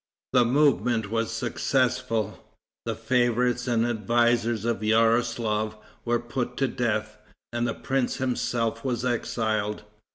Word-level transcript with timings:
The 0.33 0.45
movement 0.45 1.11
was 1.11 1.29
successful. 1.29 2.43
The 2.87 2.95
favorites 2.95 3.67
and 3.67 3.85
advisers 3.85 4.65
of 4.65 4.79
Yaroslaf 4.83 5.75
were 6.05 6.17
put 6.19 6.57
to 6.57 6.67
death, 6.67 7.19
and 7.53 7.67
the 7.67 7.75
prince 7.75 8.15
himself 8.15 8.83
was 8.83 9.05
exiled. 9.05 9.83